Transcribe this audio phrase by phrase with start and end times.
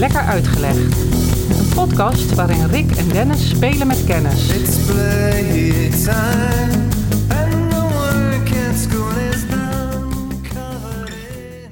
[0.00, 0.96] Lekker Uitgelegd.
[1.58, 4.48] Een podcast waarin Rick en Dennis spelen met kennis.
[4.48, 6.88] It's playtime,
[7.28, 10.08] and the work at school is done.
[10.42, 11.70] Covered in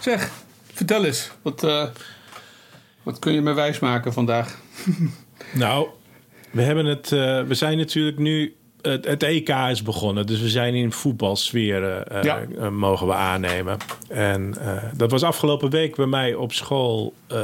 [0.00, 0.30] Zeg,
[0.72, 1.30] vertel eens.
[1.42, 1.86] Wat, eh,
[3.02, 4.58] wat kun je me wijsmaken vandaag?
[5.54, 5.88] Nou,
[6.50, 8.56] we, hebben het, eh, we zijn natuurlijk nu.
[8.86, 12.40] Het, het EK is begonnen, dus we zijn in voetbalsfeer eh, Ja.
[12.58, 13.76] eh, mogen we aannemen.
[14.08, 17.38] En eh, dat was afgelopen week bij mij op school eh,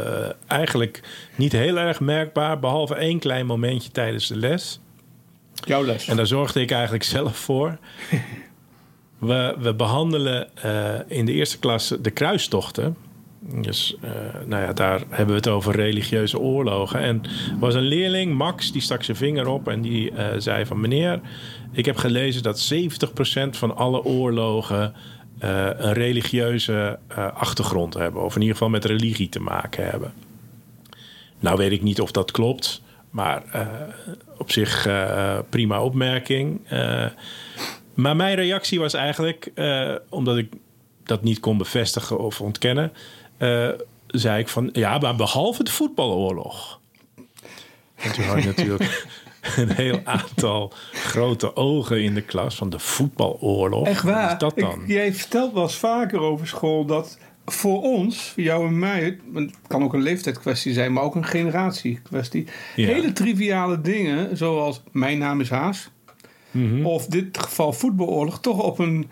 [0.46, 1.02] eigenlijk
[1.36, 4.80] niet heel erg merkbaar, behalve één klein momentje tijdens de les.
[5.54, 6.08] Jouw les.
[6.08, 7.78] En daar zorgde ik eigenlijk zelf voor.
[9.18, 12.96] We, we behandelen eh, in de eerste klas de kruistochten.
[13.44, 14.10] Dus eh,
[14.46, 17.00] nou ja, daar hebben we het over religieuze oorlogen.
[17.00, 20.66] En er was een leerling, Max, die stak zijn vinger op en die eh, zei
[20.66, 20.80] van...
[20.80, 21.20] meneer,
[21.72, 24.94] ik heb gelezen dat 70% van alle oorlogen
[25.38, 26.98] eh, een religieuze
[27.34, 28.22] achtergrond hebben.
[28.24, 30.12] Of in ieder geval met religie te maken hebben.
[31.40, 33.42] Nou weet ik niet of dat klopt, maar
[34.38, 34.88] op zich
[35.48, 36.60] prima opmerking.
[37.94, 39.52] Maar mijn reactie was eigenlijk,
[40.08, 40.52] omdat ik
[41.04, 42.92] dat niet kon bevestigen of ontkennen,
[43.42, 43.68] eh,
[44.06, 46.80] zei ik van ja, maar behalve de voetbaloorlog.
[47.94, 49.06] En toen had je natuurlijk
[49.56, 53.86] een heel aantal grote ogen in de klas van de voetbaloorlog.
[53.86, 54.22] Echt waar?
[54.22, 54.80] Wat is dat dan?
[54.82, 59.18] Ik- jij vertelt wel eens vaker over school dat voor ons, voor jou en mij,
[59.34, 62.46] het kan ook een leeftijdskwestie zijn, maar ook een generatiekwestie.
[62.76, 62.86] Ja.
[62.86, 65.90] Hele triviale dingen, zoals mijn naam is Haas,
[66.50, 66.84] Mhm.
[66.86, 69.08] of dit geval voetbaloorlog, toch op een,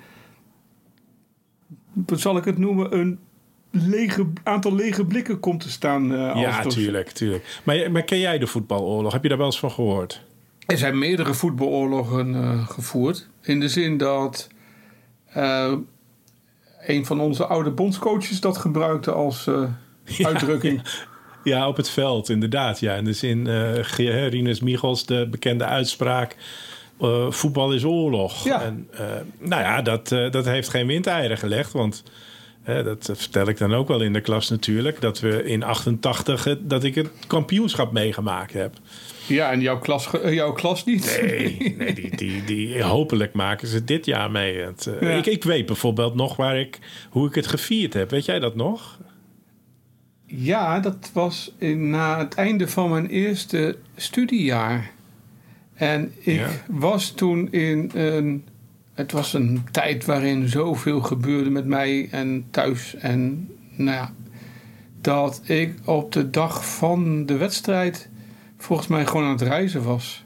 [1.92, 3.19] wat zal ik het noemen, een
[3.71, 6.15] lege, aantal lege blikken komt te staan.
[6.15, 7.61] eh, als ja, tuurlijk, tuurlijk.
[7.63, 9.13] Maar, maar ken jij de voetbaloorlog?
[9.13, 10.23] Heb je daar wel eens van gehoord?
[10.67, 13.29] Er zijn meerdere voetbaloorlogen eh, gevoerd.
[13.42, 14.48] In de zin dat
[15.27, 15.73] eh,
[16.86, 19.63] een van onze oude bondscoaches dat gebruikte als eh,
[20.27, 20.83] uitdrukking.
[21.45, 22.80] Ja, op het veld, inderdaad.
[22.80, 22.95] Ja.
[22.95, 26.36] In de zin, eh Rinus Michels, de bekende uitspraak...
[27.01, 28.45] eh, voetbal is oorlog.
[28.45, 28.63] Ja.
[28.63, 29.05] En, eh,
[29.39, 31.73] nou ja, dat, eh, dat heeft geen windeieren gelegd.
[31.73, 32.03] Want
[32.65, 35.01] dat vertel ik dan ook wel in de klas natuurlijk...
[35.01, 38.75] dat we in 88 het- dat ik het kampioenschap meegemaakt heb.
[39.27, 41.19] Ja, en jouw klas, eh, jouw klas niet.
[41.23, 44.57] Nee, nee die, die, die, hopelijk maken ze dit jaar mee.
[44.59, 45.17] Het, eh, Ja.
[45.17, 46.79] ik, ik weet bijvoorbeeld nog waar ik,
[47.11, 48.11] hoe ik het gevierd heb.
[48.11, 48.98] Weet jij dat nog?
[50.27, 54.91] Ja, dat was in, na het einde van mijn eerste studiejaar.
[55.75, 56.48] En ik Ja.
[56.69, 58.45] was toen in een.
[59.00, 62.94] Het was een tijd waarin zoveel gebeurde met mij en thuis.
[62.94, 64.14] En nou ja,
[65.00, 68.08] dat ik op de dag van de wedstrijd
[68.56, 70.24] volgens mij gewoon aan het reizen was.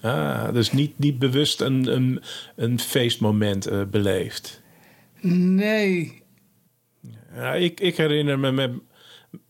[0.00, 2.22] Ah, dus niet, niet bewust een, een,
[2.56, 4.62] een feestmoment eh, beleefd.
[5.20, 6.22] Nee.
[7.34, 8.70] Ja, ik, ik, herinner me met,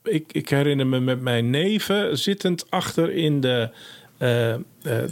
[0.02, 3.70] ik, ik herinner me met mijn neven zittend achter in de,
[4.18, 4.60] eh, eh,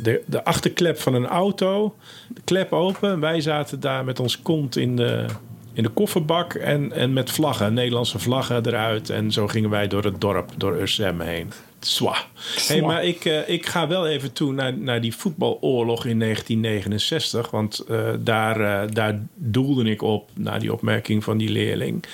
[0.02, 1.94] de, de achterklep van een auto.
[2.28, 3.20] De klep open.
[3.20, 5.26] Wij zaten daar met ons kont in de,
[5.72, 9.10] in de kofferbak en, en met vlaggen, Nederlandse vlaggen eruit.
[9.10, 11.52] En zo gingen wij door het dorp, door Ursem heen.
[11.80, 12.16] Zwa.
[12.66, 17.50] Hey, maar ik, eh, ik ga wel even toe naar, naar die voetbaloorlog in 1969.
[17.50, 17.84] Want
[18.24, 22.04] daar, daar doelde ik op, naar die opmerking van die leerling.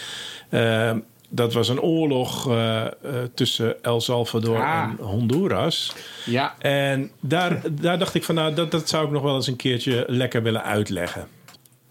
[1.32, 2.92] Dat was een oorlog eh, eh,
[3.34, 4.82] tussen El Salvador Ah.
[4.98, 5.92] en Honduras.
[6.26, 6.54] Ja.
[6.58, 9.56] En daar, daar dacht ik van, nou, dat, dat zou ik nog wel eens een
[9.56, 11.28] keertje lekker willen uitleggen.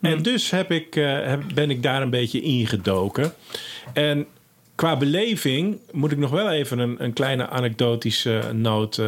[0.02, 3.34] En dus heb ik, eh, ben ik daar een beetje ingedoken.
[3.94, 4.26] En
[4.76, 9.02] qua beleving moet ik nog wel even een, een kleine anekdotische noot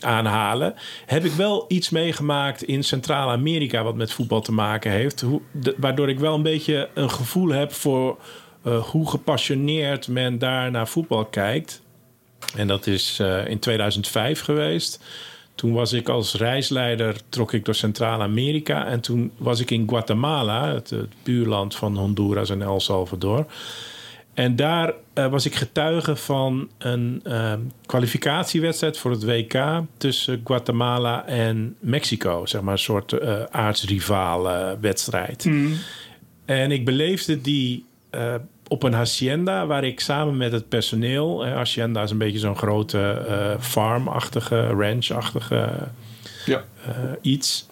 [0.00, 0.74] aanhalen.
[1.06, 5.20] Heb ik wel iets meegemaakt in Centraal-Amerika wat met voetbal te maken heeft.
[5.20, 8.18] Hoe, de- waardoor ik wel een beetje een gevoel heb voor
[8.68, 11.82] eh, hoe gepassioneerd men daar naar voetbal kijkt.
[12.56, 15.04] En dat is eh, in 2005 geweest.
[15.54, 18.86] Toen was ik als reisleider, trok ik door Centraal-Amerika.
[18.86, 23.46] En toen was ik in Guatemala, het, het buurland van Honduras en El Salvador.
[24.34, 27.22] En daar eh, was ik getuige van een
[27.86, 32.46] kwalificatiewedstrijd voor het WK tussen Guatemala en Mexico.
[32.46, 33.42] Zeg maar een soort eh,
[34.80, 35.50] wedstrijd.
[36.44, 37.86] En ik beleefde die
[38.68, 41.44] op een hacienda waar ik samen met het personeel...
[41.44, 45.70] eh, hacienda is een beetje zo'n grote eh, farmachtige, ranchachtige
[46.46, 46.64] Ja.
[46.86, 47.66] eh, iets.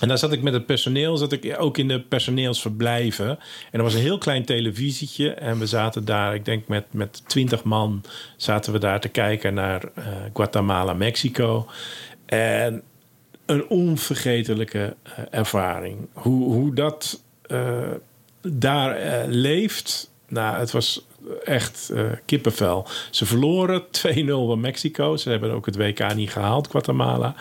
[0.00, 3.28] En daar zat ik met het personeel, zat ik ook in de personeelsverblijven.
[3.28, 3.38] En
[3.78, 5.30] er was een heel klein televisietje.
[5.30, 8.02] En we zaten daar, ik denk met, met 20 man,
[8.36, 10.04] zaten we daar te kijken naar eh,
[10.34, 11.66] Guatemala, Mexico.
[12.26, 12.82] En
[13.46, 14.96] een onvergetelijke
[15.30, 16.08] ervaring.
[16.12, 17.22] Hoe, hoe dat
[18.42, 20.09] daar leeft.
[20.30, 21.06] Nou, het was
[21.44, 22.86] echt eh, kippenvel.
[23.10, 25.16] Ze verloren 2-0 van Mexico.
[25.16, 27.34] Ze hebben ook het WK niet gehaald, Guatemala.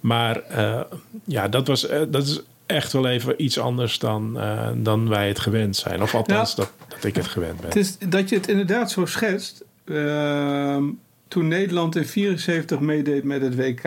[0.00, 0.80] Maar eh,
[1.24, 4.38] ja, dat, was, eh, dat is echt wel even iets anders dan,
[4.76, 6.02] dan wij het gewend zijn.
[6.02, 7.66] Of althans, dat, dat ik het gewend ben.
[7.66, 9.64] Het is dat je het inderdaad zo schetst.
[9.84, 10.84] Ehm,
[11.28, 13.82] toen Nederland in 74 meedeed met het WK,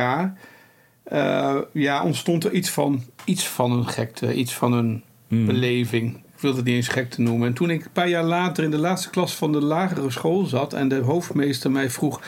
[1.74, 5.46] ja, ontstond er iets van, iets van een gekte, iets van een Hmm.
[5.46, 6.22] beleving.
[6.40, 7.48] Ik wil het niet eens gek te noemen.
[7.48, 10.46] En toen ik een paar jaar later in de laatste klas van de lagere school
[10.46, 12.22] zat en de hoofdmeester mij vroeg: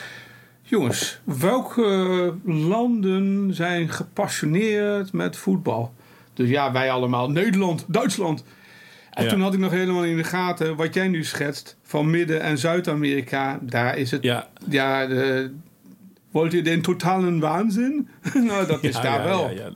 [0.62, 5.94] Jongens, welke landen zijn gepassioneerd met voetbal?
[6.34, 7.30] Dus ja, wij allemaal.
[7.30, 8.44] Nederland, Duitsland.
[9.10, 9.30] En Ja.
[9.30, 12.58] toen had ik nog helemaal in de gaten wat jij nu schetst van Midden- en
[12.58, 13.58] Zuid-Amerika.
[13.62, 14.22] Daar is het.
[14.22, 15.52] Ja, Ja, de,
[16.30, 18.08] Wollt je den totalen waanzin?
[18.34, 19.50] nou, dat is daar ja, wel.
[19.50, 19.70] Ja, ja.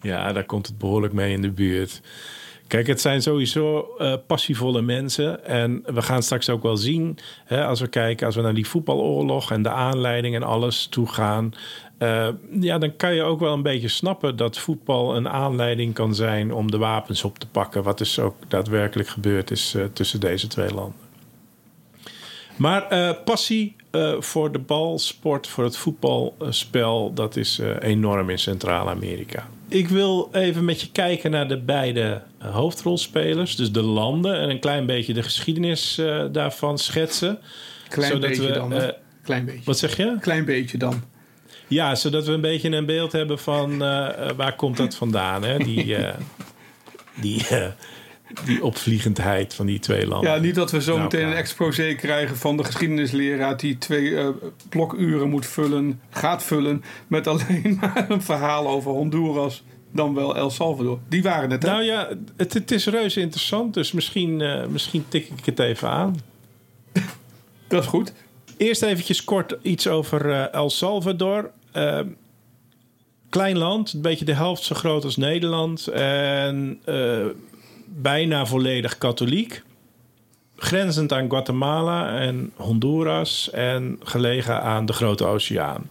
[0.00, 2.00] Ja, daar komt het behoorlijk mee in de buurt.
[2.68, 5.44] Kijk, het zijn sowieso eh, passievolle mensen.
[5.44, 8.68] En we gaan straks ook wel zien, hè, als we kijken, als we naar die
[8.68, 11.52] voetbaloorlog en de aanleiding en alles toe gaan.
[11.98, 12.28] eh,
[12.60, 16.52] ja, dan kan je ook wel een beetje snappen dat voetbal een aanleiding kan zijn
[16.52, 17.82] om de wapens op te pakken.
[17.82, 21.06] Wat dus ook daadwerkelijk gebeurd is eh, tussen deze twee landen.
[22.56, 23.76] Maar passie
[24.18, 29.48] voor de balsport, voor het voetbalspel, dat is enorm in Centraal-Amerika.
[29.68, 34.50] Ik wil even met je kijken naar de beide eh, hoofdrolspelers, dus de landen, en
[34.50, 37.38] een klein beetje de geschiedenis eh, daarvan schetsen.
[37.88, 38.72] Klein Zodat beetje we, dan.
[38.72, 38.88] eh,
[39.22, 39.64] Klein beetje.
[39.64, 40.16] Wat zeg je?
[40.20, 41.02] Klein beetje dan.
[41.66, 43.78] Ja, zodat we een beetje een beeld hebben van
[44.36, 45.58] waar komt dat vandaan, hè?
[45.58, 45.96] Die,
[47.20, 47.46] die,
[48.44, 50.30] die opvliegendheid van die twee landen.
[50.30, 54.16] Ja, niet dat we zo Nou, meteen een exposé krijgen van de geschiedenisleraar die twee
[54.16, 54.28] eh,
[54.68, 60.50] blokuren moet vullen, gaat vullen met alleen maar een verhaal over Honduras, dan wel El
[60.50, 60.98] Salvador.
[61.08, 61.68] Die waren het, hè?
[61.68, 65.88] Nou ja, het, het is reuze interessant, dus misschien, eh, misschien tik ik het even
[65.88, 66.20] aan.
[67.68, 68.12] Dat is goed.
[68.56, 71.50] Eerst eventjes kort iets over eh, El Salvador.
[71.72, 72.00] Eh,
[73.28, 75.86] klein land, een beetje de helft zo groot als Nederland.
[75.86, 76.80] En
[77.96, 79.62] bijna volledig katholiek.
[80.56, 83.50] Grenzend aan Guatemala en Honduras.
[83.50, 85.90] En gelegen aan de Grote Oceaan.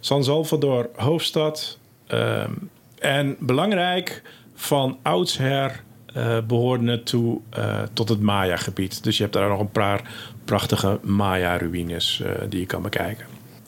[0.00, 1.78] San Salvador, hoofdstad.
[2.06, 2.52] Ehm,
[2.98, 4.22] en belangrijk,
[4.54, 5.84] van oudsher
[6.16, 9.04] eh behoorde het toe eh, tot het Maya-gebied.
[9.04, 10.10] Dus je hebt daar nog een paar
[10.44, 13.26] prachtige Maya-ruïnes eh, die je kan bekijken.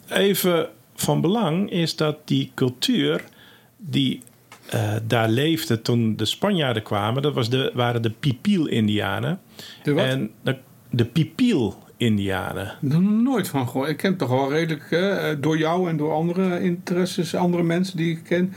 [0.08, 3.25] Even van belang is dat die cultuur
[3.76, 4.22] die
[4.68, 9.40] eh, daar leefde toen de Spanjaarden kwamen, dat was de, waren de Pipiel-Indianen.
[9.82, 10.04] De wat?
[10.04, 10.56] En de,
[10.90, 12.74] de Pipiel-Indianen.
[13.22, 13.88] Nooit van gehoord.
[13.88, 18.10] Ik ken toch wel redelijk eh, door jou en door andere interesses, andere mensen die
[18.10, 18.52] ik ken.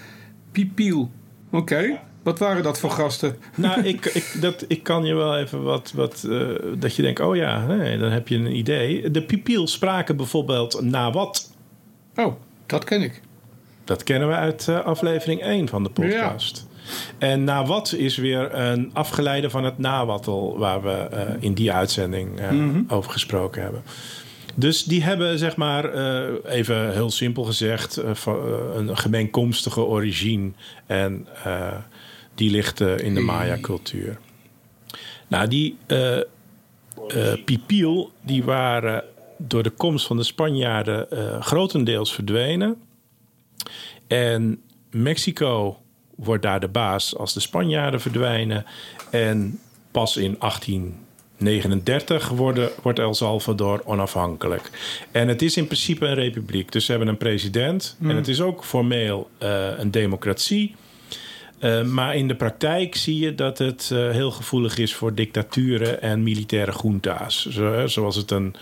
[0.51, 1.11] Pipiel.
[1.51, 1.99] Oké.
[2.23, 3.37] Wat waren dat voor gasten?
[3.55, 5.91] Nou, ik, ik, dat, ik kan je wel even wat.
[5.95, 6.47] wat eh,
[6.77, 9.11] dat je denkt: oh ja, nee, dan heb je een idee.
[9.11, 11.55] De Pipiel spraken bijvoorbeeld na wat.
[12.15, 12.33] Oh,
[12.65, 13.21] dat ken ik.
[13.83, 16.68] Dat kennen we uit eh, aflevering 1 van de podcast.
[17.18, 20.57] En na wat is weer een afgeleide van het nawattel...
[20.57, 23.83] waar we eh, in die uitzending eh, over gesproken hebben.
[24.56, 25.94] Dus die hebben, zeg maar,
[26.44, 28.02] even heel simpel gezegd...
[28.76, 30.52] een gemeenkomstige origine.
[30.85, 31.28] En
[32.35, 34.18] die ligt in de Maya-cultuur.
[35.28, 35.78] Nou, die
[37.45, 39.04] Pipiel, die waren
[39.38, 41.07] door de komst van de Spanjaarden
[41.42, 42.78] grotendeels verdwenen.
[44.07, 45.77] En Mexico
[46.15, 48.65] wordt daar de baas als de Spanjaarden verdwijnen.
[49.09, 49.59] En
[49.91, 54.69] pas in 1839 worden, wordt El Salvador onafhankelijk.
[55.11, 56.71] En het is in principe een republiek.
[56.71, 57.97] Dus ze hebben een president.
[58.01, 60.75] En het is ook formeel eh, een democratie.
[61.59, 66.01] Eh, maar in de praktijk zie je dat het eh, heel gevoelig is voor dictaturen
[66.01, 67.45] en militaire junta's.
[67.45, 68.56] Zo, zoals het een,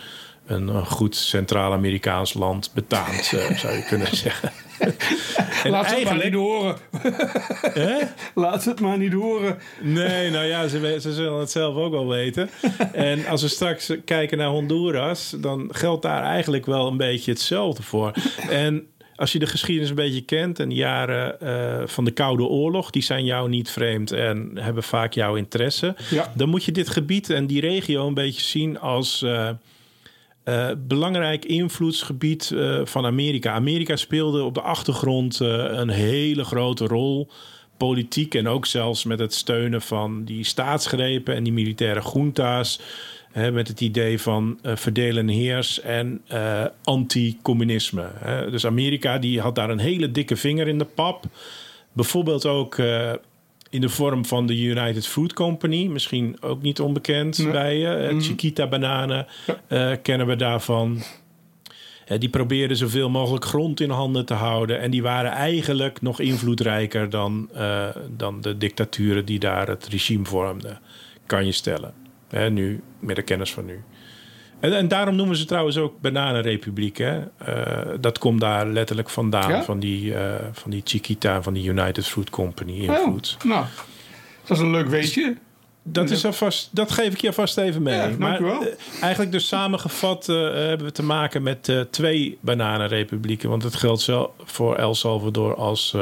[0.50, 4.52] een, goed Centraal-Amerikaans land betaamt, eh, zou je kunnen zeggen.
[5.64, 6.76] en Laat ze het maar niet horen.
[7.84, 7.98] Hè?
[8.36, 9.58] Laat ze het maar niet horen.
[9.82, 12.50] Nee, nou ja, ze, ze zullen het zelf ook wel weten.
[12.94, 17.84] En als we straks kijken naar Honduras, dan geldt daar eigenlijk wel een beetje hetzelfde
[17.84, 18.14] voor.
[18.50, 22.44] En als je de geschiedenis een beetje kent en de jaren eh, van de Koude
[22.44, 25.96] Oorlog, die zijn jou niet vreemd en hebben vaak jouw interesse.
[26.10, 26.32] Ja.
[26.36, 29.22] Dan moet je dit gebied en die regio een beetje zien als.
[29.22, 29.50] eh,
[30.50, 33.52] eh, belangrijk invloedsgebied eh, van Amerika.
[33.52, 37.30] Amerika speelde op de achtergrond eh, een hele grote rol.
[37.78, 42.80] Politiek en ook zelfs met het steunen van die staatsgrepen en die militaire junta's.
[43.32, 46.22] Hè, met het idee van verdelen en heers en
[46.84, 48.10] anti-communisme.
[48.52, 51.26] Dus Amerika die had daar een hele dikke vinger in de pap.
[51.94, 52.78] Bijvoorbeeld ook
[53.70, 55.86] in de vorm van de United Fruit Company.
[55.86, 57.52] Misschien ook niet onbekend Nee.
[57.52, 58.10] bij je.
[58.12, 58.22] Mhm.
[58.22, 59.28] Chiquita bananen
[59.68, 61.02] eh, kennen we daarvan.
[62.18, 64.80] Die probeerden zoveel mogelijk grond in handen te houden.
[64.80, 70.26] En die waren eigenlijk nog invloedrijker dan, eh, dan de dictaturen die daar het regime
[70.26, 70.80] vormden.
[71.26, 71.94] Kan je stellen.
[72.50, 73.84] Nu, met de kennis van nu.
[74.60, 76.98] En, en daarom noemen ze trouwens ook Bananenrepubliek.
[76.98, 77.20] Hè?
[77.38, 79.50] Eh, dat komt daar letterlijk vandaan.
[79.50, 79.64] Ja?
[79.64, 83.38] Van, die, eh, van die Chiquita, van die United Fruit Company invloed.
[83.40, 83.66] Oh, nou,
[84.46, 85.36] dat is een leuk weetje.
[85.84, 87.96] Dat, is alvast, dat geef ik je alvast even mee.
[87.96, 88.58] Ja, maar eh,
[89.02, 93.50] eigenlijk dus samengevat hebben we te maken met twee bananenrepublieken.
[93.50, 95.96] Want het geldt zo voor El Salvador als,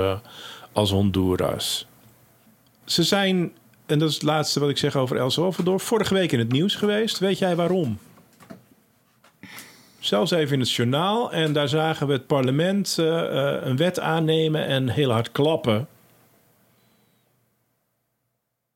[0.72, 1.88] als Honduras.
[2.86, 3.52] Ze zijn,
[3.86, 5.80] en dat is het laatste wat ik zeg over El Salvador...
[5.80, 7.20] vorige week in het nieuws geweest.
[7.20, 7.98] Weet jij waarom?
[10.08, 11.32] Zelfs even in het journaal.
[11.32, 13.20] En daar zagen we het parlement eh,
[13.56, 15.88] eh, een wet aannemen en heel hard klappen.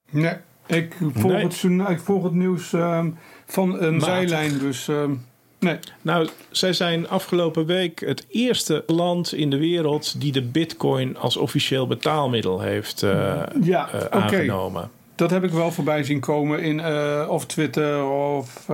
[0.09, 0.33] Nee,
[0.65, 1.43] ik volg, Nee.
[1.43, 3.09] Het, journa- ik volg het nieuws ehm,
[3.45, 4.05] van een Matig.
[4.07, 5.11] zijlijn, dus ehm,
[5.59, 5.79] nee.
[6.01, 11.37] Nou, zij zijn afgelopen week het eerste land in de wereld die de bitcoin als
[11.37, 14.09] officieel betaalmiddel heeft eh, Ja, oké.
[14.09, 14.91] aangenomen.
[15.15, 16.85] Dat heb ik wel voorbij zien komen in
[17.29, 18.67] of Twitter of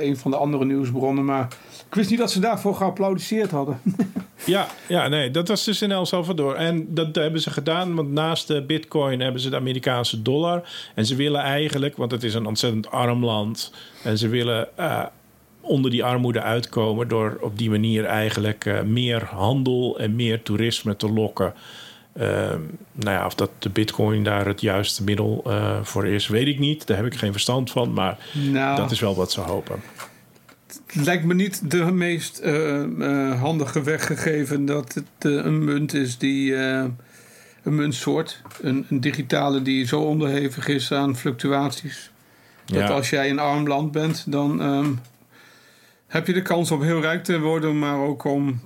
[0.00, 1.24] een van de andere nieuwsbronnen.
[1.24, 1.48] Maar
[1.94, 3.80] ik wist niet dat ze daarvoor geapplaudisseerd hadden.
[4.46, 6.54] Ja, ja, nee, dat was dus in El Salvador.
[6.54, 10.68] En dat hebben ze gedaan, want naast de bitcoin hebben ze de Amerikaanse dollar.
[10.94, 13.72] En ze willen eigenlijk, want het is een ontzettend arm land...
[14.02, 15.02] en ze willen eh,
[15.60, 17.08] onder die armoede uitkomen...
[17.08, 21.54] door op die manier eigenlijk eh, meer handel en meer toerisme te lokken...
[22.14, 22.60] Ehm,
[22.92, 26.58] nou ja, of dat de bitcoin daar het juiste middel eh, voor is, weet ik
[26.58, 26.86] niet.
[26.86, 29.82] Daar heb ik geen verstand van, maar Nou, dat is wel wat ze hopen.
[30.94, 35.64] Het lijkt me niet de meest eh, eh, handige weg gegeven dat het eh, een
[35.64, 36.54] munt is die...
[37.62, 42.10] een muntsoort, een, een digitale die zo onderhevig is aan fluctuaties.
[42.64, 42.86] Dat Ja.
[42.88, 44.90] als jij een arm land bent, dan ehm,
[46.06, 48.60] heb je de kans om heel rijk te worden, maar ook om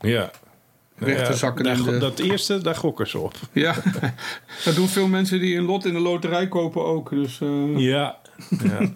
[0.00, 0.30] Ja.
[0.98, 3.34] weg te zakken daar de- Dat eerste, daar gokken ze op.
[3.52, 3.74] Ja,
[4.64, 7.10] dat doen veel mensen die een lot in de loterij kopen ook.
[7.10, 7.38] Dus
[7.76, 8.18] Ja.
[8.62, 8.92] ja.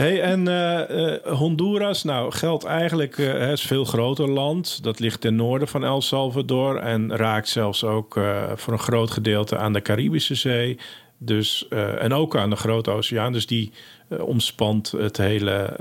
[0.00, 4.82] Hey, en eh, eh, Honduras, nou, geldt eigenlijk, het is veel groter land.
[4.82, 8.20] Dat ligt ten noorden van El Salvador en raakt zelfs ook
[8.54, 10.78] voor een groot gedeelte aan de Caribische Zee.
[11.18, 13.32] Dus, en ook aan de Grote Oceaan.
[13.32, 13.72] Dus die
[14.20, 15.76] omspant het hele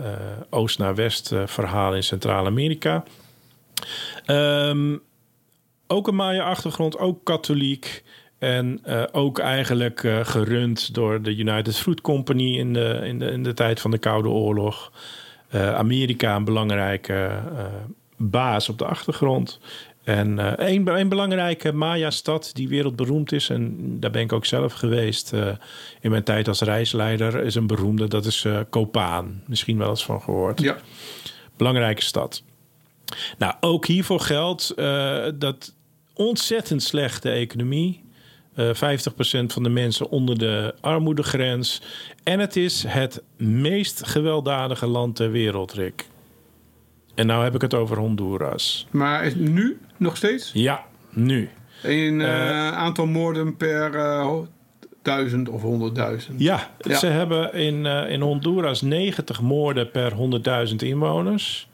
[0.49, 3.03] oost naar west verhaal in Centraal-Amerika.
[4.25, 4.97] Ehm,
[5.87, 8.03] ook een Maya-achtergrond, ook katholiek.
[8.39, 13.25] En eh, ook eigenlijk eh, gerund door de United Fruit Company in de, in de,
[13.25, 14.91] in de tijd van de Koude Oorlog.
[15.49, 17.41] Eh, Amerika een belangrijke
[18.17, 19.59] baas op de achtergrond.
[20.03, 20.37] En
[20.71, 23.49] een, een belangrijke Maya-stad die wereldberoemd is.
[23.49, 25.33] En daar ben ik ook zelf geweest
[26.01, 27.43] in mijn tijd als reisleider.
[27.43, 29.43] Is een beroemde, dat is Kopaan.
[29.45, 30.77] Misschien wel eens van gehoord ja.
[31.57, 32.43] belangrijke stad.
[33.37, 34.73] Nou, ook hiervoor geldt
[35.39, 35.75] dat
[36.13, 38.07] ontzettend slechte economie.
[38.59, 41.81] Eh 50% van de mensen onder de armoedegrens.
[42.23, 46.05] En het is het meest gewelddadige land ter wereld, Rick.
[47.15, 48.87] En nou heb ik het over Honduras.
[48.91, 51.49] Maar is nu nog steeds Ja, nu.
[51.83, 54.37] een eh, aantal moorden per eh,
[55.01, 56.39] duizend of honderdduizend.
[56.41, 56.97] Ja, Ja.
[56.97, 61.67] ze hebben in, eh, in Honduras 90 moorden per 100.000 inwoners.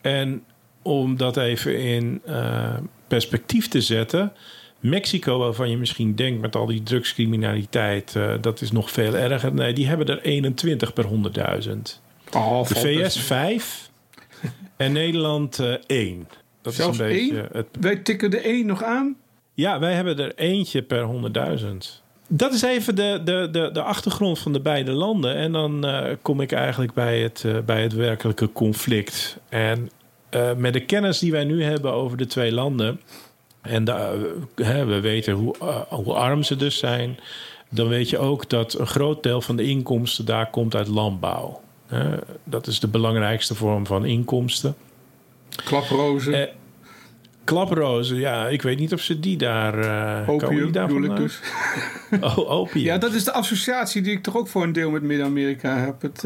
[0.00, 0.44] En
[0.82, 2.74] om dat even in eh,
[3.08, 4.32] perspectief te zetten.
[4.80, 9.54] Mexico, waarvan je misschien denkt met al die drugscriminaliteit, eh, dat is nog veel erger.
[9.54, 12.00] Nee, die hebben er 21 per 100.000.
[12.32, 13.18] Oh, De VS best.
[13.18, 13.90] 5
[14.76, 16.28] en Nederland eh 1.
[16.62, 17.48] Dat Zelfs is een beetje één?
[17.52, 19.16] het Wij tikken de één nog aan.
[19.54, 21.06] ja, wij hebben er eentje per
[21.60, 22.02] 100.000.
[22.28, 25.34] Dat is even de, de, de, de achtergrond van de beide landen.
[25.34, 29.38] En dan eh, kom ik eigenlijk bij het, bij het werkelijke conflict.
[29.48, 29.90] En
[30.56, 33.00] met de kennis die wij nu hebben over de twee landen.
[33.68, 37.18] En de, eh, hè, we weten hoe, eh, hoe arm ze dus zijn.
[37.70, 41.60] Dan weet je ook dat een groot deel van de inkomsten daar komt uit landbouw.
[41.86, 44.74] Hè, dat is de belangrijkste vorm van inkomsten.
[45.64, 46.52] Klaprozen, Eh,
[47.44, 49.72] Klaprozen, ja, ik weet niet of ze die daar.
[50.26, 51.40] komen opium die bedoel ik dus.
[52.20, 52.84] Oh, opium.
[52.84, 56.02] Ja, dat is de associatie die ik toch ook voor een deel met Midden-Amerika heb.
[56.02, 56.20] Het,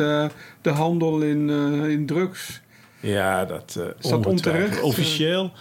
[0.60, 1.50] de handel in,
[1.90, 2.60] in drugs.
[3.00, 4.80] Ja, dat, eh Is dat onterecht?
[4.80, 5.52] Officieel,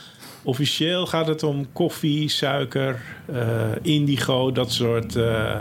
[0.43, 5.59] officieel gaat het om koffie, suiker, eh, indigo, dat soort eh,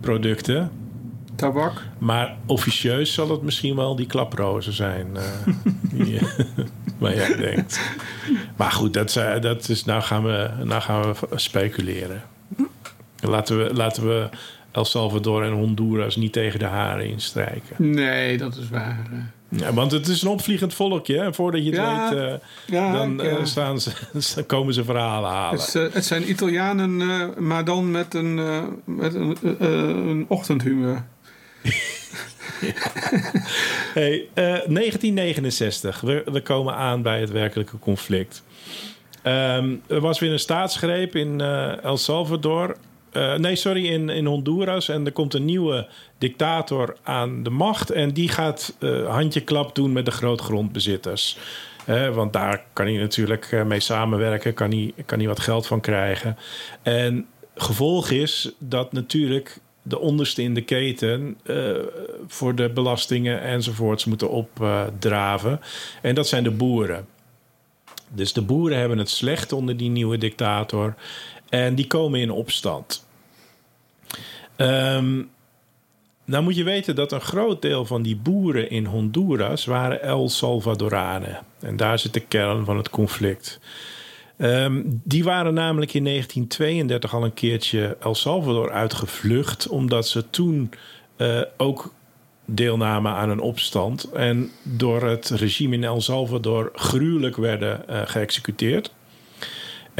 [0.00, 0.70] producten.
[1.34, 1.82] Tabak.
[1.98, 5.06] Maar officieus zal het misschien wel die klaprozen zijn.
[5.16, 6.22] eh,
[6.98, 7.80] waar jij denkt.
[8.56, 12.22] Maar goed, dat, is, dat is, nou, gaan we, nou gaan we speculeren.
[13.20, 14.28] Laten we, laten we
[14.70, 17.90] El Salvador en Honduras niet tegen de haren instrijken.
[17.90, 19.32] Nee, dat is waar.
[19.50, 21.18] Ja, want het is een opvliegend volkje.
[21.18, 21.34] Hè?
[21.34, 22.34] Voordat je het Ja, weet, eh,
[22.66, 23.90] ja, dan eh, eh, staan ze,
[24.34, 25.60] dan komen ze verhalen halen.
[25.60, 26.96] Het, het zijn Italianen,
[27.46, 28.34] maar dan met een,
[28.84, 31.04] met een, een ochtendhumeur.
[33.94, 38.42] Hey, eh, 1969, we, we komen aan bij het werkelijke conflict.
[39.22, 41.40] Ehm, er was weer een staatsgreep in
[41.82, 42.76] El Salvador.
[43.12, 44.88] Eh, nee, sorry, in, in Honduras.
[44.88, 45.88] En er komt een nieuwe
[46.18, 47.90] dictator aan de macht.
[47.90, 51.36] En die gaat eh handjeklap doen met de grootgrondbezitters.
[51.86, 55.80] Eh, want daar kan hij natuurlijk mee samenwerken, kan hij, kan hij wat geld van
[55.80, 56.36] krijgen.
[56.82, 61.38] En gevolg is dat natuurlijk de onderste in de keten
[62.26, 65.60] voor de belastingen enzovoorts moeten opdraven.
[66.02, 67.06] en dat zijn de boeren.
[68.14, 70.94] Dus de boeren hebben het slecht onder die nieuwe dictator.
[71.50, 73.06] En die komen in opstand.
[74.56, 75.22] Ehm,
[76.24, 80.28] nou moet je weten dat een groot deel van die boeren in Honduras waren El
[80.28, 81.38] Salvadoranen.
[81.60, 83.60] En daar zit de kern van het conflict.
[84.36, 90.70] Ehm, die waren namelijk in 1932 al een keertje El Salvador uitgevlucht, omdat ze toen
[91.16, 91.92] eh, ook
[92.44, 98.92] deelnamen aan een opstand en door het regime in El Salvador gruwelijk werden eh, geëxecuteerd.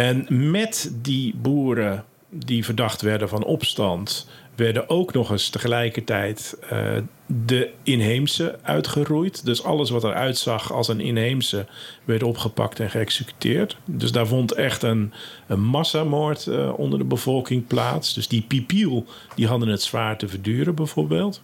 [0.01, 6.97] En met die boeren die verdacht werden van opstand, werden ook nog eens tegelijkertijd eh,
[7.27, 9.45] de inheemse uitgeroeid.
[9.45, 11.67] Dus alles wat eruit zag als een inheemse
[12.05, 13.77] werd opgepakt en geëxecuteerd.
[13.85, 15.13] Dus daar vond echt een,
[15.57, 18.15] massamoord eh, onder de bevolking plaats.
[18.15, 21.43] Dus die pipiel die hadden het zwaar te verduren bijvoorbeeld.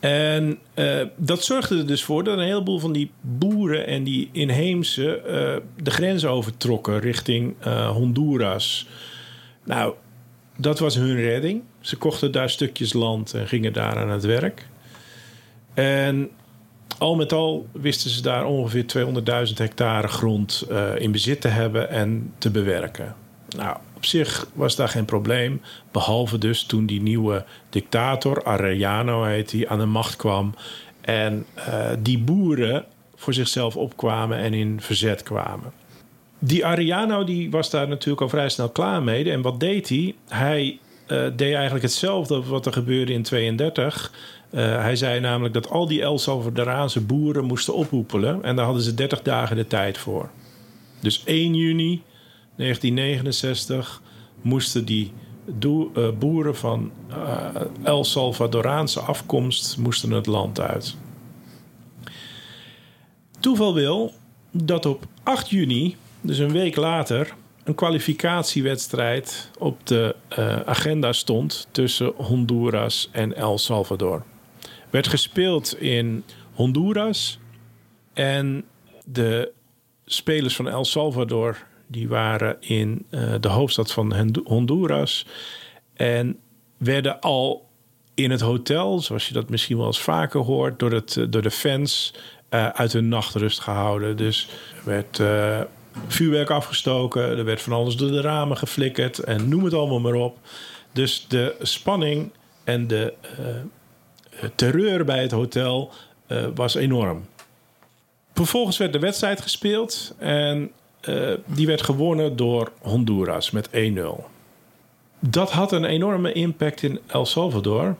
[0.00, 4.28] En eh, dat zorgde er dus voor dat een heleboel van die boeren en die
[4.32, 8.86] inheemse eh, de grens overtrokken richting eh, Honduras.
[9.64, 9.94] Nou,
[10.56, 11.62] dat was hun redding.
[11.80, 14.68] Ze kochten daar stukjes land en gingen daar aan het werk.
[15.74, 16.30] En
[16.98, 18.84] al met al wisten ze daar ongeveer
[19.48, 20.66] 200.000 hectare grond
[20.98, 23.14] in bezit te hebben en te bewerken.
[23.56, 25.60] Nou, op zich was daar geen probleem.
[25.92, 30.54] Behalve dus toen die nieuwe dictator, Arellano heet hij, aan de macht kwam.
[31.00, 32.84] En eh, die boeren
[33.16, 35.72] voor zichzelf opkwamen en in verzet kwamen.
[36.38, 39.30] Die Arellano die was daar natuurlijk al vrij snel klaar mee.
[39.30, 40.14] En wat deed hij?
[40.28, 44.12] Hij eh, deed eigenlijk hetzelfde wat er gebeurde in 32.
[44.50, 48.42] Eh, hij zei namelijk dat al die El Salvadoraanse boeren moesten ophoepelen.
[48.42, 50.30] En daar hadden ze 30 dagen de tijd voor.
[51.00, 52.02] Dus 1 juni
[52.58, 54.02] 1969
[54.42, 55.12] moesten die
[55.94, 57.46] eh, boeren van eh,
[57.82, 60.96] El Salvadoraanse afkomst moesten het land uit.
[63.40, 64.12] Toeval wil
[64.50, 71.68] dat op 8 juni, dus een week later, een kwalificatiewedstrijd op de eh, agenda stond
[71.70, 74.22] tussen Honduras en El Salvador.
[74.90, 77.38] Werd gespeeld in Honduras
[78.12, 78.64] en
[79.04, 79.52] de
[80.04, 85.26] spelers van El Salvador die waren in eh, de hoofdstad van Hondu- Honduras
[85.94, 86.38] en
[86.76, 87.68] werden al
[88.14, 91.42] in het hotel, zoals je dat misschien wel eens vaker hoort, door, het, eh, door
[91.42, 92.14] de fans
[92.48, 94.16] eh, uit hun nachtrust gehouden.
[94.16, 95.22] Dus er werd
[96.06, 100.14] vuurwerk afgestoken, er werd van alles door de ramen geflikkerd en noem het allemaal maar
[100.14, 100.38] op.
[100.92, 102.32] Dus de spanning
[102.64, 103.14] en de
[104.54, 105.92] terreur bij het hotel
[106.54, 107.26] was enorm.
[108.34, 113.72] Vervolgens werd de wedstrijd gespeeld en eh, die werd gewonnen door Honduras met 1-0.
[115.20, 117.96] Dat had een enorme impact in El Salvador.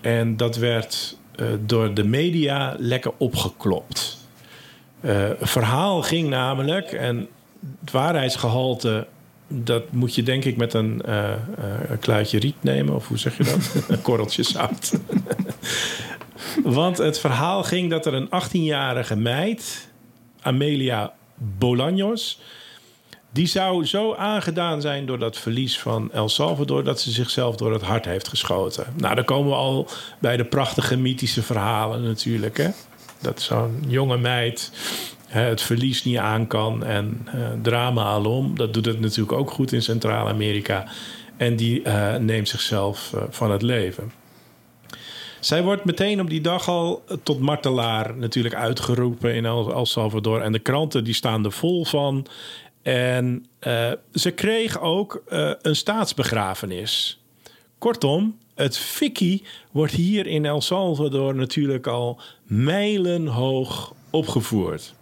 [0.00, 4.22] En dat werd eh, door de media lekker opgeklopt.
[5.00, 7.28] Het verhaal ging namelijk, en
[7.80, 9.06] het waarheidsgehalte,
[9.48, 11.02] dat moet je denk ik met een,
[11.90, 13.74] een kluitje riet nemen, of hoe zeg je dat?
[13.88, 14.92] een korreltje zout.
[16.62, 19.88] Want het verhaal ging dat er een 18-jarige meid,
[20.40, 22.38] Amelia Bolaños,
[23.30, 27.72] die zou zo aangedaan zijn door dat verlies van El Salvador dat ze zichzelf door
[27.72, 28.86] het hart heeft geschoten.
[28.96, 32.56] Nou, dan komen we al bij de prachtige mythische verhalen natuurlijk.
[32.56, 32.68] Hè?
[33.20, 34.70] Dat zo'n jonge meid
[35.26, 38.56] het verlies niet aan kan en eh, drama alom.
[38.56, 40.84] Dat doet het natuurlijk ook goed in Centraal-Amerika.
[41.36, 44.12] En die eh, neemt zichzelf eh, van het leven.
[45.44, 50.40] Zij wordt meteen op die dag al tot martelaar natuurlijk uitgeroepen in El, Salvador.
[50.40, 52.26] En de kranten die staan er vol van.
[52.82, 57.22] En eh, ze kreeg ook eh, een staatsbegrafenis.
[57.78, 64.94] Kortom, het fikkie wordt hier in El Salvador natuurlijk al mijlenhoog opgevoerd.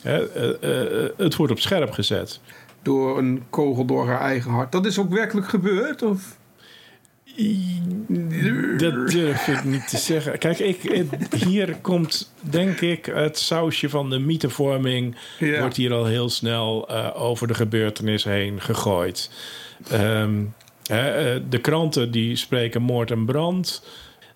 [0.00, 2.40] Hè, eh, het wordt op scherp gezet.
[2.82, 4.72] door een kogel door haar eigen hart.
[4.72, 6.02] Dat is ook werkelijk gebeurd?
[6.02, 6.40] Of?
[8.78, 10.38] Dat durf ik niet te zeggen.
[10.38, 15.16] Kijk, ik, het- hier komt denk ik het sausje van de mythevorming...
[15.38, 15.60] Ja.
[15.60, 19.30] wordt hier al heel snel eh, over de gebeurtenis heen gegooid.
[19.90, 20.34] Ehm,
[20.86, 23.82] hè, eh, de kranten die spreken moord en brand.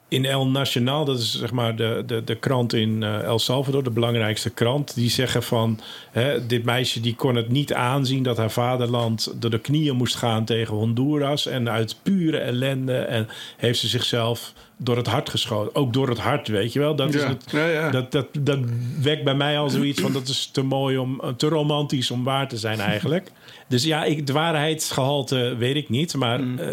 [0.09, 3.83] In El Nacional, dat is zeg maar de, de, de krant in eh, El Salvador,
[3.83, 8.37] de belangrijkste krant, die zeggen van hè, dit meisje die kon het niet aanzien dat
[8.37, 11.47] haar vaderland door de knieën moest gaan tegen Honduras.
[11.47, 15.75] En uit pure ellende en heeft ze zichzelf door het hart geschoten.
[15.75, 16.97] Ook door het hart, weet je wel.
[16.97, 17.91] Dat, is Ja, het, ja, ja.
[17.91, 18.59] Dat, dat, dat
[19.01, 22.49] wekt bij mij al zoiets van dat is te mooi om, te romantisch om waar
[22.49, 23.31] te zijn eigenlijk.
[23.69, 26.59] Dus ja, ik, het waarheidsgehalte weet ik niet, maar Mm.
[26.59, 26.67] eh,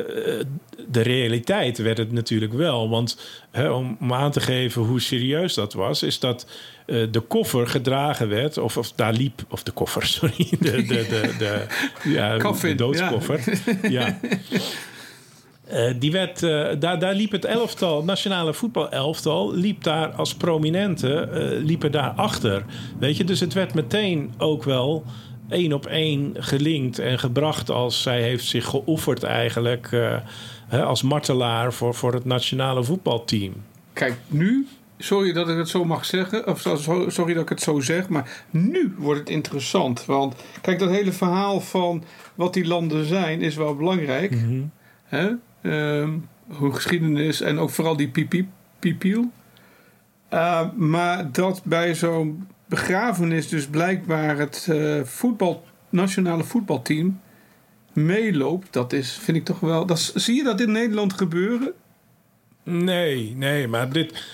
[0.88, 2.90] de realiteit werd het natuurlijk wel.
[2.90, 3.20] Want
[3.52, 6.48] hè, om, om aan te geven hoe serieus dat was, is dat
[6.86, 10.86] eh, de koffer gedragen werd, of, of daar liep, of de koffer, sorry, de, de,
[10.86, 11.66] de, de,
[12.18, 13.40] ja, Coffin, de doodskoffer.
[13.90, 14.20] Ja.
[15.74, 21.14] Eh, die werd, eh, daar, daar liep het elftal, nationale voetbalelftal, liep daar als prominente,
[21.14, 22.66] eh liepen daar achter.
[23.00, 25.04] Weet je, dus het werd meteen ook wel
[25.50, 29.90] één op één gelinkt en gebracht als zij heeft zich geofferd eigenlijk
[30.68, 33.54] hè, als martelaar voor, voor het nationale voetbalteam.
[33.94, 36.62] Kijk, nu, sorry dat ik het zo mag zeggen, of
[37.08, 40.06] sorry dat ik het zo zeg, maar nu wordt het interessant.
[40.06, 42.04] Want kijk, dat hele verhaal van
[42.36, 44.38] wat die landen zijn is wel belangrijk.
[45.04, 45.30] Hè?
[45.64, 46.10] Ehm,
[46.48, 48.48] hoe geschiedenis en ook vooral die pipiep,
[48.80, 49.32] pipiel.
[50.34, 57.20] Uh, maar dat bij zo'n begrafenis dus blijkbaar het eh, voetbal, nationale voetbalteam
[57.94, 59.86] meeloopt, dat is, vind ik toch wel.
[59.86, 61.72] Dat, zie je dat in Nederland gebeuren?
[62.64, 64.26] Nee, nee, maar dit.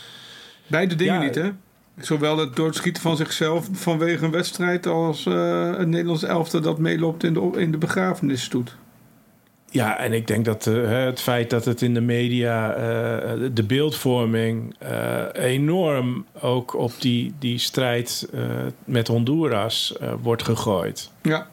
[0.68, 1.22] Beide dingen Ja.
[1.22, 1.52] niet, hè?
[1.98, 7.24] Zowel het doodschieten van zichzelf vanwege een wedstrijd als eh een Nederlands elftal dat meeloopt
[7.24, 8.76] in de, in de begrafenisstoet.
[9.71, 13.63] Ja, en ik denk dat eh, het feit dat het in de media, eh, de
[13.63, 18.29] beeldvorming, eh, enorm ook op die, die strijd
[18.86, 21.12] met Honduras wordt gegooid.
[21.21, 21.47] Ja,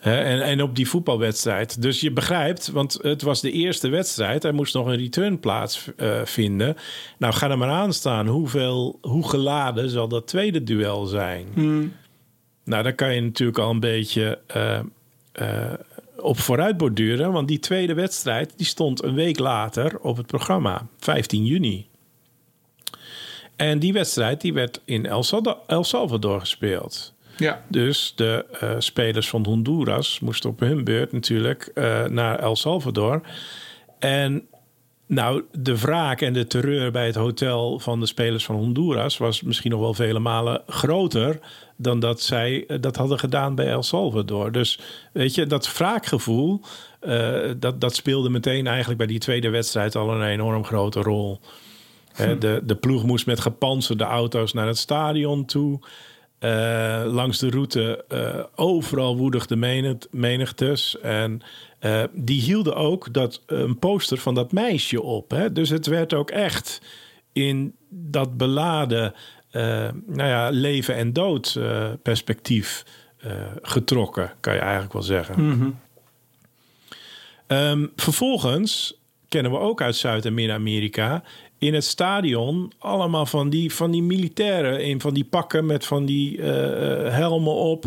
[0.00, 1.82] en, en op die voetbalwedstrijd.
[1.82, 4.44] Dus je begrijpt, want het was de eerste wedstrijd.
[4.44, 6.26] Er moest nog een return plaatsvinden.
[6.26, 6.76] vinden.
[7.18, 8.26] nou, ga er maar aan staan.
[8.26, 11.46] Hoeveel, hoe geladen zal dat tweede duel zijn?
[12.64, 14.38] Nou, daar kan je natuurlijk al een beetje
[16.24, 17.32] op vooruit borduren.
[17.32, 20.86] Want die tweede wedstrijd die stond een week later op het programma.
[20.98, 21.86] 15 juni.
[23.56, 27.14] En die wedstrijd die werd in El Salvador, El Salvador gespeeld.
[27.36, 27.64] ja.
[27.68, 33.20] Dus de eh, spelers van Honduras moesten op hun beurt natuurlijk eh, naar El Salvador.
[33.98, 34.48] En
[35.06, 39.42] nou, de wraak en de terreur bij het hotel van de spelers van Honduras was
[39.42, 41.40] misschien nog wel vele malen groter
[41.76, 44.52] dan dat zij eh, dat hadden gedaan bij El Salvador.
[44.52, 44.78] Dus
[45.12, 46.60] weet je, dat wraakgevoel,
[47.00, 51.40] eh, dat, dat speelde meteen eigenlijk bij die tweede wedstrijd al een enorm grote rol.
[52.12, 55.80] Hè, de, de ploeg moest met gepantserde auto's naar het stadion toe.
[56.38, 58.04] Eh, langs de route
[58.54, 61.00] overal woedigde menig- menigtes.
[61.00, 61.42] En
[61.84, 65.30] eh, die hielden ook dat, een poster van dat meisje op.
[65.30, 65.52] Hè?
[65.52, 66.80] Dus het werd ook echt
[67.32, 69.14] in dat beladen
[69.50, 72.84] eh, nou ja, leven- en dood eh, perspectief
[73.16, 75.34] eh, getrokken, kan je eigenlijk wel zeggen.
[77.46, 81.22] Ehm, vervolgens kennen we ook uit Zuid- en Midden-Amerika.
[81.58, 86.04] In het stadion allemaal van die, van die militairen in van die pakken met van
[86.04, 87.84] die eh, eh, helmen op.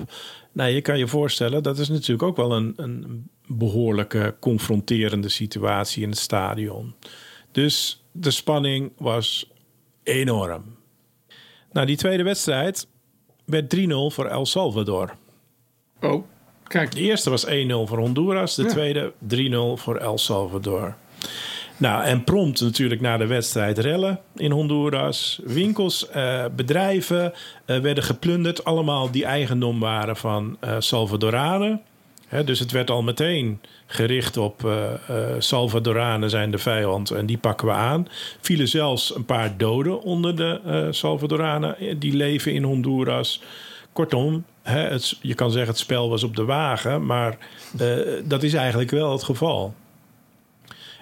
[0.52, 6.04] Nou, je kan je voorstellen, dat is natuurlijk ook wel een, een behoorlijke confronterende situatie
[6.04, 6.94] in het stadion.
[7.52, 9.52] Dus de spanning was
[10.04, 10.64] enorm.
[11.72, 12.88] Nou, die tweede wedstrijd
[13.46, 15.16] werd 3-0 voor El Salvador.
[16.02, 16.24] Oh,
[16.68, 16.92] kijk.
[16.92, 17.50] De eerste was 1-0
[17.86, 18.56] voor Honduras.
[18.56, 18.70] De Ja.
[18.70, 20.96] tweede 3-0 voor El Salvador.
[21.78, 25.40] Nou, en prompt natuurlijk na de wedstrijd rellen in Honduras.
[25.44, 27.34] Winkels, eh, bedrijven
[27.66, 28.64] eh, werden geplunderd.
[28.64, 31.82] Allemaal die eigendom waren van eh, Salvadoranen.
[32.46, 37.38] Dus het werd al meteen gericht op eh, eh, Salvadoranen zijn de vijand en die
[37.38, 38.08] pakken we aan.
[38.40, 43.42] Vielen zelfs een paar doden onder de eh, Salvadoranen die leven in Honduras.
[43.94, 47.38] Kortom, het, je kan zeggen het spel was op de wagen, maar
[48.24, 49.74] dat is eigenlijk wel het geval.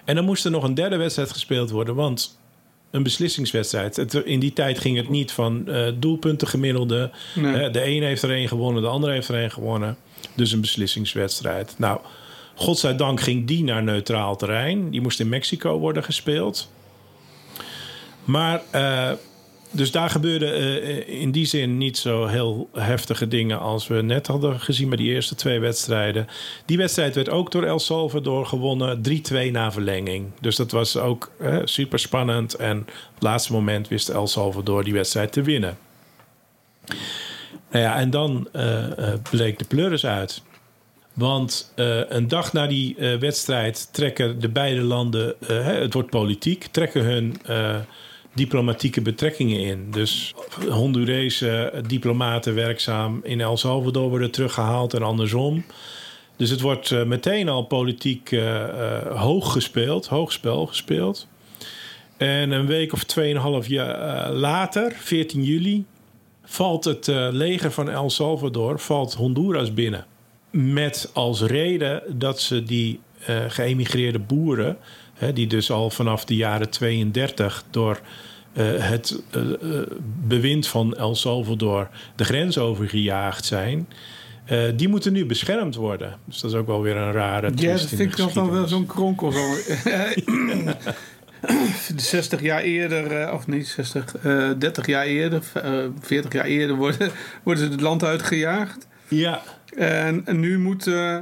[0.04, 2.38] En dan moest er nog een derde wedstrijd gespeeld worden, want
[2.96, 3.96] een beslissingswedstrijd.
[3.96, 7.10] Het, in die tijd ging het niet van eh doelpunten gemiddelde.
[7.34, 7.54] Nee.
[7.54, 9.96] Hè, de een heeft er één gewonnen, de ander heeft er één gewonnen.
[10.34, 11.74] Dus een beslissingswedstrijd.
[11.78, 12.00] Nou,
[12.54, 14.90] godzijdank ging die naar neutraal terrein.
[14.90, 16.70] Die moest in Mexico worden gespeeld.
[18.24, 19.10] Maar eh,
[19.76, 24.26] dus daar gebeurden eh, in die zin niet zo heel heftige dingen als we net
[24.26, 26.26] hadden gezien bij die eerste twee wedstrijden.
[26.64, 30.26] Die wedstrijd werd ook door El Salvador gewonnen, 3-2 na verlenging.
[30.40, 31.30] Dus dat was ook
[31.64, 32.54] super spannend.
[32.54, 35.78] En op het laatste moment wist El Salvador die wedstrijd te winnen.
[37.70, 40.42] Nou ja, en dan eh, eh, bleek de pleuris uit.
[41.12, 41.72] Want
[42.08, 47.36] een dag na die wedstrijd trekken de beide landen, het wordt politiek, trekken hun
[48.36, 49.90] diplomatieke betrekkingen in.
[49.90, 50.34] Dus
[50.68, 55.64] Hondurese diplomaten werkzaam in El Salvador worden teruggehaald en andersom.
[56.36, 61.26] Dus het wordt eh, meteen al politiek eh, eh, hoog gespeeld, hoog spel gespeeld.
[62.16, 65.84] En een week of tweeënhalf jaar later, 14 juli,
[66.44, 70.06] valt het leger van El Salvador valt Honduras binnen.
[70.50, 73.00] Met als reden dat ze die
[73.48, 74.78] geëmigreerde boeren,
[75.16, 78.00] hè, die dus al vanaf de jaren 32 door
[78.52, 79.86] eh, het eh, eh,
[80.26, 83.88] bewind van El Salvador de grens overgejaagd zijn,
[84.76, 86.18] die moeten nu beschermd worden.
[86.24, 88.16] Dus dat is ook wel weer een rare Ja, twist dat in de vind ik
[88.16, 89.32] toch dan wel zo'n kronkel.
[89.32, 89.38] Zo.
[91.96, 97.10] 60 jaar eerder, of niet 60, eh 30 jaar eerder, eh 40 jaar eerder worden,
[97.42, 98.86] worden ze het land uitgejaagd.
[99.08, 99.42] Ja,
[99.76, 101.18] En, en nu moet eh,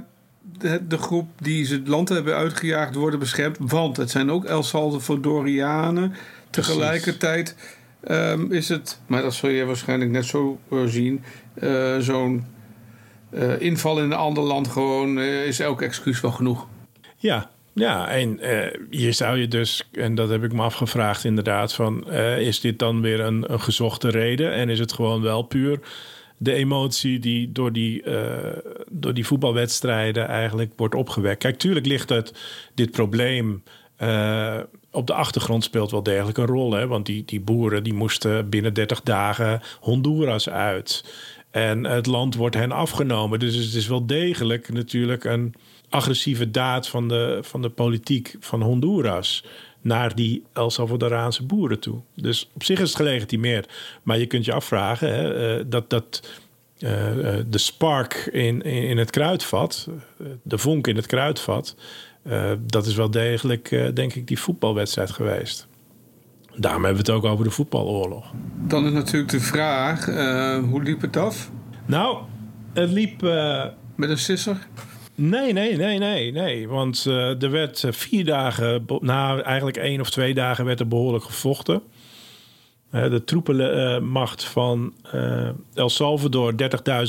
[0.58, 3.56] de, de groep die ze het land hebben uitgejaagd worden beschermd.
[3.60, 6.14] Want het zijn ook El Salvadorianen.
[6.50, 7.56] Tegelijkertijd
[8.00, 11.22] ehm, is het, maar dat zul je waarschijnlijk net zo eh, zien,
[11.54, 12.44] eh, zo'n
[13.30, 16.66] eh, inval in een ander land gewoon is elk excuus wel genoeg.
[17.16, 21.72] Ja, ja, en eh, hier zou je dus, en dat heb ik me afgevraagd inderdaad,
[21.72, 24.52] van is dit dan weer een, een gezochte reden?
[24.52, 25.80] En is het gewoon wel puur
[26.36, 31.38] de emotie die door die, eh, door die voetbalwedstrijden eigenlijk wordt opgewekt?
[31.38, 32.34] Kijk, tuurlijk ligt het,
[32.74, 33.62] dit probleem
[33.96, 34.58] eh,
[34.90, 36.72] op de achtergrond speelt wel degelijk een rol.
[36.72, 36.86] Hè?
[36.86, 41.04] Want die, die boeren die moesten binnen 30 dagen Honduras uit.
[41.50, 43.38] En het land wordt hen afgenomen.
[43.38, 45.54] Dus het is wel degelijk natuurlijk een
[45.88, 49.44] agressieve daad van de, van de politiek van Honduras
[49.84, 52.00] naar die El Salvadoraanse boeren toe.
[52.14, 53.72] Dus op zich is het gelegitimeerd.
[54.02, 56.28] Maar je kunt je afvragen hè, eh, dat, dat
[56.78, 59.88] eh, eh, de spark in, in, het kruidvat,
[60.42, 61.76] de vonk in het kruidvat,
[62.60, 65.66] dat is wel degelijk, denk ik, die voetbalwedstrijd geweest.
[66.56, 68.32] Daarom hebben we het ook over de voetbaloorlog.
[68.66, 70.04] Dan is natuurlijk de vraag,
[70.60, 71.50] hoe liep het af?
[71.86, 72.18] Nou,
[72.72, 73.22] het liep.
[73.94, 74.66] Met een sisser?
[75.14, 76.68] Nee, nee, nee, nee, nee.
[76.68, 80.88] Want eh, er werd eh, vier dagen, nou eigenlijk één of twee dagen, werd er
[80.88, 81.82] behoorlijk gevochten.
[82.90, 86.54] De troepenmacht van eh, El Salvador,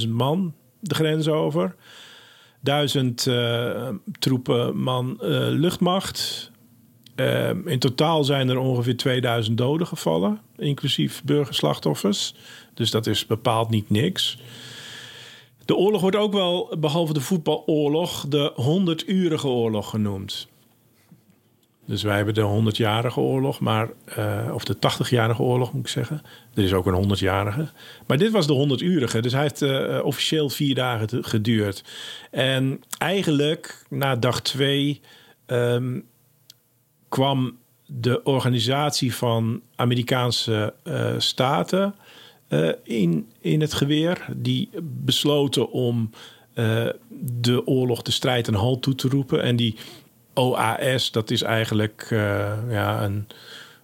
[0.03, 1.75] 30.000 man de grens over.
[2.61, 3.27] Duizend
[4.19, 6.51] troepen man eh, luchtmacht.
[7.65, 12.35] In totaal zijn er ongeveer 2000 doden gevallen, inclusief burgerslachtoffers.
[12.73, 14.37] Dus dat is bepaald niet niks.
[15.65, 20.47] De oorlog wordt ook wel, behalve de voetbaloorlog, de 100-urige oorlog genoemd.
[21.85, 26.21] Dus wij hebben de 100-jarige oorlog, maar, eh, of de 80-jarige oorlog moet ik zeggen.
[26.53, 27.67] Er is ook een 100-jarige.
[28.07, 31.83] Maar dit was de 100-urige, dus hij heeft eh, officieel vier dagen geduurd.
[32.31, 35.01] En eigenlijk na dag twee
[35.45, 35.99] ehm,
[37.09, 41.95] kwam de organisatie van Amerikaanse eh, staten
[42.47, 44.25] eh, in, in het geweer.
[44.35, 46.09] Die besloten om
[46.53, 49.41] eh, de oorlog, de strijd een halt toe te roepen.
[49.41, 49.75] En die
[50.33, 53.27] OAS, dat is eigenlijk eh, ja, een,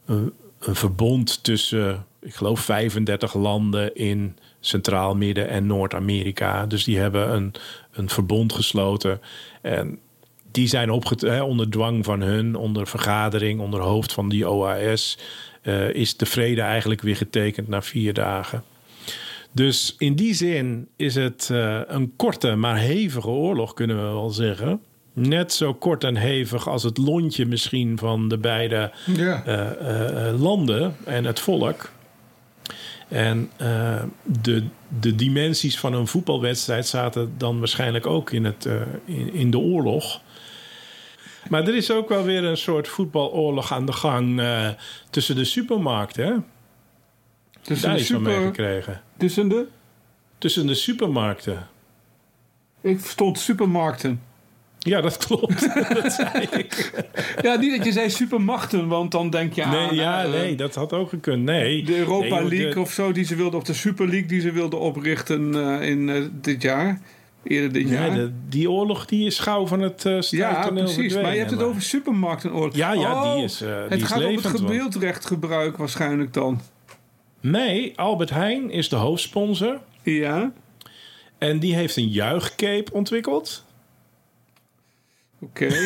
[0.06, 6.66] een, een verbond tussen, ik geloof, 35 landen in Centraal, Midden- en Noord-Amerika.
[6.66, 7.54] Dus die hebben een,
[7.92, 9.22] een verbond gesloten.
[9.62, 10.00] En
[10.52, 15.18] die zijn opget hè, onder dwang van hun, onder vergadering, onder hoofd van die OAS,
[15.62, 18.64] eh, is de vrede eigenlijk weer getekend na vier dagen.
[19.52, 24.30] Dus in die zin is het eh, een korte maar hevige oorlog, kunnen we wel
[24.30, 24.82] zeggen.
[25.14, 29.44] Net zo kort en hevig als het lontje misschien van de beide Ja.
[29.46, 31.92] eh, landen en het volk.
[33.08, 33.50] En
[34.24, 34.64] de,
[35.00, 38.68] de dimensies van een voetbalwedstrijd zaten dan waarschijnlijk ook in, het,
[39.06, 40.22] in, in de oorlog.
[41.50, 44.70] Maar er is ook wel weer een soort voetbaloorlog aan de gang eh,
[45.10, 46.26] tussen de supermarkten.
[46.26, 46.34] Hè?
[47.62, 48.22] Tussen Daar de super...
[48.40, 49.02] meegekregen.
[49.18, 49.68] Tussen de...
[50.38, 51.68] Tussen de supermarkten.
[52.82, 54.22] Ik verstond supermarkten.
[54.80, 55.62] Ja, dat klopt.
[56.02, 56.92] dat zei ik.
[57.42, 59.72] Ja, niet dat je zei supermachten, want dan denk je aan...
[59.72, 61.44] Nee, ja, eh, nee, dat had ook gekund.
[61.44, 61.84] Nee.
[61.84, 64.28] De Europa Nee, joh, de- League of zo, die ze wilden, of de Super League
[64.28, 67.02] die ze wilden oprichten eh, in dit jaar.
[67.44, 68.16] Eerder dit Ja, jaar.
[68.16, 71.14] de- die oorlog die is gauw van het uh, ja, precies.
[71.14, 72.76] Maar je hebt het over supermarktenoorlog.
[72.76, 76.34] Ja, ja, Oh, die is, eh, die het is gaat levend, om het gebeeldrechtgebruik waarschijnlijk
[76.34, 76.62] dan.
[77.40, 79.80] Nee, Albert Heijn is de hoofdsponsor.
[80.04, 80.52] Ja,
[81.38, 83.66] En die heeft een juichcape ontwikkeld.
[85.42, 85.70] oké.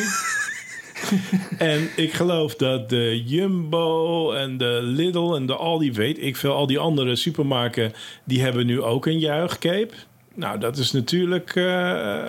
[1.57, 6.53] En ik geloof dat de Jumbo en de Lidl en de Aldi, weet ik veel,
[6.53, 9.89] al die andere supermarkten, die hebben nu ook een juichcape.
[10.35, 12.23] Nou, dat is natuurlijk eh,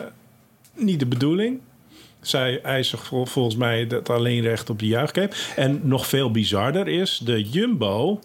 [0.74, 1.60] niet de bedoeling.
[2.20, 5.36] Zij eisen vol- volgens mij dat alleen recht op de juichcape.
[5.56, 8.20] En nog veel bizarder is, de Jumbo,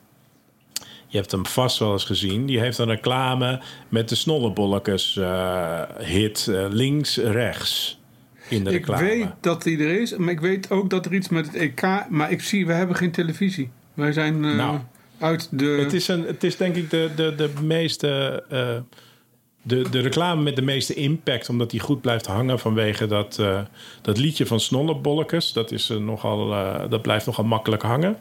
[1.08, 5.82] je hebt hem vast wel eens gezien, die heeft een reclame met de snollebolletjes eh,
[6.00, 8.00] hit eh, links-rechts
[8.50, 9.04] in de Ik reclame.
[9.04, 11.82] weet dat die er is, maar ik weet ook dat er iets met het EK...
[12.10, 13.70] Maar ik zie, we hebben geen televisie.
[13.94, 14.80] Wij zijn Nou.
[15.20, 15.65] uit de...
[15.65, 18.44] Het is, een, het is denk ik de, de, de meeste.
[19.62, 23.60] De, de reclame met de meeste impact, omdat die goed blijft hangen vanwege dat, eh,
[24.02, 25.54] dat liedje van Snollebolletjes.
[25.54, 28.17] Dat, is, eh, nogal, eh, dat blijft nogal makkelijk hangen.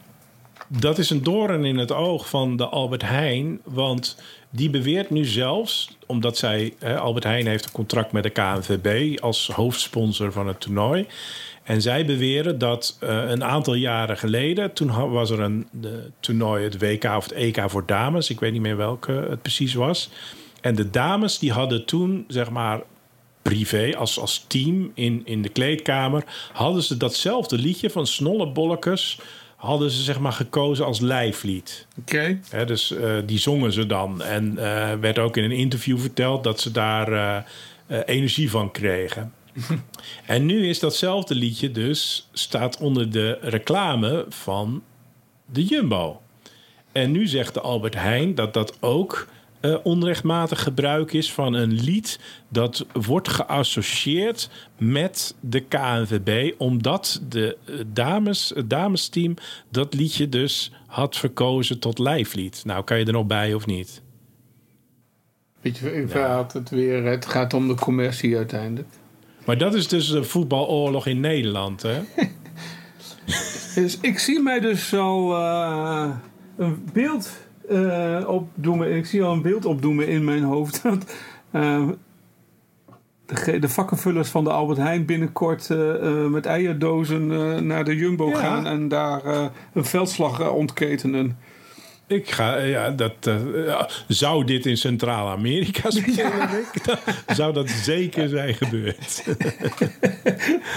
[0.69, 3.61] Dat is een doorn in het oog van de Albert Heijn.
[3.65, 4.17] Want
[4.51, 6.75] die beweert nu zelfs, omdat zij.
[6.99, 11.07] Albert Heijn heeft een contract met de KNVB als hoofdsponsor van het toernooi.
[11.63, 15.67] En zij beweren dat een aantal jaren geleden, toen was er een
[16.21, 18.31] toernooi, het WK of het EK voor dames.
[18.31, 20.11] Ik weet niet meer welke het precies was.
[20.61, 22.81] En de dames die hadden toen, zeg maar,
[23.43, 29.19] privé, als, als team in, in de kleedkamer, hadden ze datzelfde liedje van Snollebollekes,
[29.57, 31.87] hadden ze zeg maar gekozen als lijflied.
[31.99, 34.23] Oké, dus eh, die zongen ze dan.
[34.23, 37.13] En eh, werd ook in een interview verteld dat ze daar
[37.87, 39.33] eh, energie van kregen.
[40.27, 44.83] en nu is datzelfde liedje dus staat onder de reclame van
[45.53, 46.21] de Jumbo.
[46.93, 49.29] En nu zegt de Albert Heijn dat dat ook
[49.61, 57.57] eh, onrechtmatig gebruik is van een lied dat wordt geassocieerd met de KNVB, omdat de
[57.65, 59.35] eh, dames, het damesteam
[59.69, 62.63] dat liedje dus had verkozen tot lijflied.
[62.65, 64.03] Nou, kan je er nog bij of niet?
[65.61, 67.05] beetje ik had het weer.
[67.05, 68.89] Het gaat om de commercie uiteindelijk.
[69.45, 72.01] Maar dat is dus een voetbaloorlog in Nederland, hè?
[73.75, 76.11] Dus ik zie mij dus al eh,
[76.57, 77.31] een beeld
[78.27, 78.97] opdoemen.
[78.97, 80.83] Ik zie al een beeld opdoemen in mijn hoofd.
[80.83, 81.15] Dat
[81.51, 81.89] eh,
[83.27, 87.27] de, de vakkenvullers van de Albert Heijn binnenkort eh, met eierdozen
[87.67, 88.37] naar de Jumbo Ja.
[88.37, 91.39] gaan en daar een veldslag ontketenen.
[92.07, 93.15] Ik ga, ja, dat,
[93.55, 96.85] ja, zou dit in Centraal-Amerika spelen, Rick?
[96.85, 96.97] Dan
[97.37, 99.25] zou dat zeker zijn gebeurd.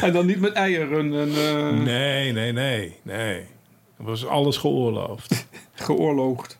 [0.02, 3.42] En dan niet met eieren en Nee, nee, nee, nee.
[3.98, 5.48] Was alles geoorloofd.
[5.74, 6.60] geoorloofd.